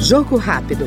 Jogo 0.00 0.36
rápido. 0.36 0.86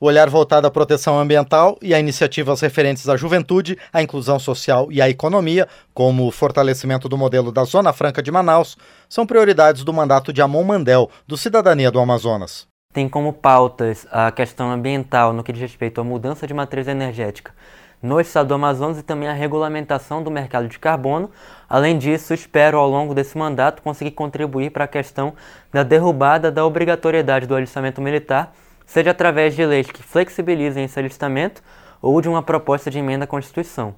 O 0.00 0.06
olhar 0.06 0.28
voltado 0.30 0.66
à 0.66 0.70
proteção 0.70 1.18
ambiental 1.18 1.78
e 1.80 1.94
a 1.94 2.00
iniciativas 2.00 2.60
referentes 2.60 3.08
à 3.08 3.16
juventude, 3.16 3.78
à 3.92 4.02
inclusão 4.02 4.38
social 4.38 4.90
e 4.90 5.00
à 5.02 5.08
economia, 5.08 5.68
como 5.94 6.26
o 6.26 6.30
fortalecimento 6.32 7.08
do 7.08 7.16
modelo 7.16 7.52
da 7.52 7.62
Zona 7.64 7.92
Franca 7.92 8.22
de 8.22 8.32
Manaus, 8.32 8.76
são 9.08 9.24
prioridades 9.26 9.84
do 9.84 9.92
mandato 9.92 10.32
de 10.32 10.42
Amon 10.42 10.64
Mandel, 10.64 11.10
do 11.26 11.36
Cidadania 11.36 11.90
do 11.90 12.00
Amazonas. 12.00 12.66
Tem 12.92 13.08
como 13.08 13.32
pautas 13.32 14.06
a 14.10 14.32
questão 14.32 14.72
ambiental 14.72 15.32
no 15.32 15.44
que 15.44 15.52
diz 15.52 15.62
respeito 15.62 16.00
à 16.00 16.04
mudança 16.04 16.46
de 16.46 16.54
matriz 16.54 16.88
energética 16.88 17.52
no 18.02 18.20
estado 18.20 18.48
do 18.48 18.54
Amazonas 18.54 18.98
e 18.98 19.02
também 19.02 19.28
a 19.28 19.32
regulamentação 19.32 20.22
do 20.22 20.30
mercado 20.30 20.66
de 20.66 20.78
carbono. 20.78 21.30
Além 21.68 21.96
disso, 21.96 22.34
espero 22.34 22.76
ao 22.76 22.88
longo 22.88 23.14
desse 23.14 23.38
mandato 23.38 23.80
conseguir 23.80 24.10
contribuir 24.10 24.70
para 24.70 24.84
a 24.84 24.88
questão 24.88 25.34
da 25.72 25.82
derrubada 25.82 26.50
da 26.50 26.66
obrigatoriedade 26.66 27.46
do 27.46 27.54
alistamento 27.54 28.00
militar 28.02 28.52
seja 28.92 29.10
através 29.10 29.54
de 29.54 29.64
leis 29.64 29.90
que 29.90 30.02
flexibilizem 30.02 30.84
esse 30.84 30.98
alistamento 30.98 31.62
ou 32.00 32.20
de 32.20 32.28
uma 32.28 32.42
proposta 32.42 32.90
de 32.90 32.98
emenda 32.98 33.24
à 33.24 33.26
Constituição. 33.26 33.94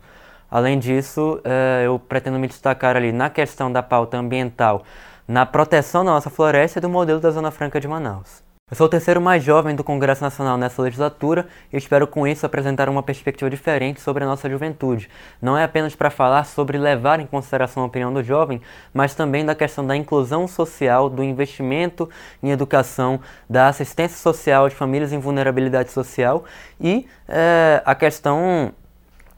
Além 0.48 0.79
disso, 0.79 1.41
eh, 1.43 1.82
eu 1.84 1.98
pretendo 1.98 2.38
me 2.38 2.46
destacar 2.46 2.96
ali 2.96 3.10
na 3.10 3.29
questão 3.29 3.73
da 3.73 3.82
pauta 3.82 4.16
ambiental, 4.16 4.84
na 5.27 5.45
proteção 5.45 6.05
da 6.05 6.12
nossa 6.12 6.30
floresta 6.30 6.79
e 6.79 6.82
do 6.82 6.88
modelo 6.88 7.18
da 7.18 7.30
Zona 7.30 7.51
Franca 7.51 7.80
de 7.80 7.88
Manaus. 7.88 8.45
Eu 8.70 8.78
sou 8.78 8.86
o 8.86 8.88
terceiro 8.88 9.20
mais 9.20 9.45
jovem 9.45 9.77
do 9.77 9.84
Congresso 9.84 10.24
Nacional 10.24 10.56
nessa 10.56 10.80
legislatura 10.80 11.46
e 11.70 11.77
espero 11.77 12.06
com 12.06 12.27
isso 12.27 12.46
apresentar 12.46 12.88
uma 12.88 13.02
perspectiva 13.02 13.50
diferente 13.50 14.00
sobre 14.00 14.24
a 14.24 14.27
nossa 14.27 14.48
juventude. 14.48 15.10
Não 15.40 15.56
é 15.56 15.64
apenas 15.64 15.95
para 15.95 16.09
falar 16.09 16.45
sobre 16.45 16.78
levar 16.78 17.20
em 17.20 17.27
consideração 17.27 17.82
a 17.82 17.87
opinião 17.87 18.10
do 18.10 18.23
jovem, 18.23 18.62
mas 18.95 19.14
também 19.14 19.45
da 19.45 19.54
questão 19.54 19.87
da 19.87 19.95
inclusão 19.95 20.48
social, 20.48 21.10
do 21.10 21.23
investimento 21.23 22.09
em 22.43 22.52
educação, 22.52 23.21
da 23.51 23.68
assistência 23.68 24.16
social 24.16 24.66
de 24.66 24.74
famílias 24.74 25.12
em 25.12 25.18
vulnerabilidade 25.18 25.90
social 25.90 26.45
e 26.80 27.06
é, 27.28 27.82
a 27.84 27.95
questão 27.95 28.73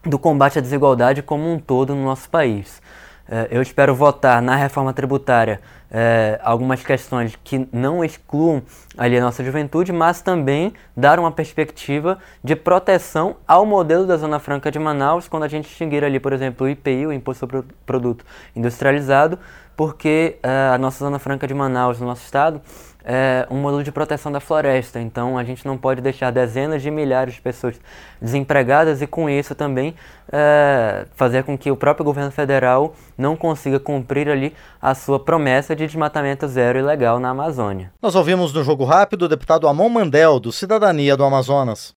do 0.05 0.21
combate 0.21 0.61
à 0.61 0.63
desigualdade 0.63 1.21
como 1.21 1.53
um 1.53 1.59
todo 1.59 1.97
no 1.97 2.05
nosso 2.05 2.31
país. 2.31 2.81
É, 3.29 3.49
eu 3.51 3.61
espero 3.61 3.95
votar 3.95 4.41
na 4.41 4.55
reforma 4.55 4.93
tributária 4.93 5.61
é, 5.91 6.39
algumas 6.43 6.83
questões 6.83 7.37
que 7.43 7.69
não 7.73 8.05
excluam 8.05 8.63
ali 8.97 9.17
a 9.17 9.21
nossa 9.21 9.45
juventude, 9.45 9.93
mas 9.93 10.21
também 10.21 10.73
dar 10.97 11.19
uma 11.19 11.31
perspectiva 11.31 12.19
de 12.43 12.55
proteção 12.57 13.37
ao 13.47 13.65
modelo 13.65 14.07
da 14.07 14.17
Zona 14.17 14.39
Franca 14.39 14.71
de 14.71 14.79
Manaus, 14.79 15.29
quando 15.29 15.45
a 15.45 15.49
gente 15.49 15.69
extinguir 15.69 16.05
ali, 16.05 16.21
por 16.21 16.33
exemplo, 16.33 16.67
o 16.67 16.71
IPI, 16.71 17.07
o 17.07 17.13
Imposto 17.13 17.41
sobre 17.41 17.63
Produto 17.85 18.25
Industrializado, 18.55 19.39
porque 19.77 20.37
é, 20.43 20.71
a 20.73 20.79
nossa 20.79 21.05
Zona 21.05 21.19
Franca 21.19 21.47
de 21.47 21.55
Manaus, 21.55 22.01
no 22.01 22.07
nosso 22.07 22.25
estado, 22.25 22.61
é, 23.07 23.47
um 23.49 23.57
modelo 23.57 23.85
de 23.85 23.93
proteção 23.93 24.33
da 24.33 24.41
floresta. 24.41 25.01
Então 25.01 25.39
a 25.39 25.45
gente 25.45 25.65
não 25.65 25.79
pode 25.79 26.01
deixar 26.01 26.33
dezenas 26.33 26.83
de 26.83 26.91
milhares 26.91 27.35
de 27.35 27.41
pessoas 27.41 27.77
desempregadas 28.21 29.01
e 29.01 29.07
com 29.07 29.31
isso 29.31 29.55
também 29.55 29.95
é, 30.33 31.07
fazer 31.15 31.45
com 31.45 31.57
que 31.57 31.71
o 31.71 31.77
próprio 31.77 32.05
governo 32.05 32.33
federal 32.33 32.95
não 33.17 33.37
consiga 33.37 33.79
cumprir 33.79 34.29
ali 34.29 34.53
a 34.83 34.95
sua 34.95 35.21
promessa 35.21 35.77
de 35.77 35.87
desmatamento 35.87 36.49
zero 36.49 36.81
ilegal 36.81 37.21
na 37.21 37.31
Amazônia. 37.31 37.93
Nós 38.03 38.17
ouvimos 38.17 38.53
no 38.53 38.65
Jogo 38.65 38.85
Rápido 38.85 39.23
o 39.23 39.29
deputado 39.29 39.69
Amon 39.69 39.89
Mandel, 39.89 40.41
do 40.41 40.51
Cidadania 40.51 41.17
do 41.17 41.25
Amazonas. 41.25 41.95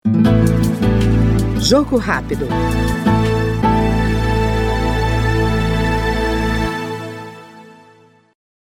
Jogo 1.57 1.97
Rápido. 1.97 2.47